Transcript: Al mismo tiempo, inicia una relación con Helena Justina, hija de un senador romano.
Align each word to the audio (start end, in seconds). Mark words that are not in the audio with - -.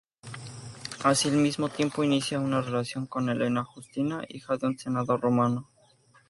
Al 1.03 1.15
mismo 1.33 1.69
tiempo, 1.69 2.03
inicia 2.03 2.39
una 2.39 2.59
relación 2.63 3.05
con 3.05 3.29
Helena 3.29 3.63
Justina, 3.63 4.23
hija 4.29 4.57
de 4.57 4.65
un 4.65 4.79
senador 4.79 5.21
romano. 5.21 5.69